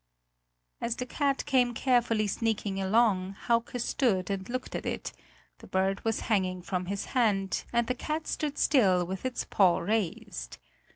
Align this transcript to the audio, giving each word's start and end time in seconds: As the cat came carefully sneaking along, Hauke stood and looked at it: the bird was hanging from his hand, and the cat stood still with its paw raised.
As 0.81 0.95
the 0.95 1.05
cat 1.05 1.45
came 1.45 1.75
carefully 1.75 2.25
sneaking 2.25 2.81
along, 2.81 3.33
Hauke 3.45 3.79
stood 3.79 4.31
and 4.31 4.49
looked 4.49 4.73
at 4.73 4.83
it: 4.87 5.11
the 5.59 5.67
bird 5.67 6.03
was 6.03 6.21
hanging 6.21 6.63
from 6.63 6.87
his 6.87 7.05
hand, 7.13 7.65
and 7.71 7.85
the 7.85 7.93
cat 7.93 8.25
stood 8.25 8.57
still 8.57 9.05
with 9.05 9.25
its 9.27 9.43
paw 9.45 9.77
raised. 9.77 10.57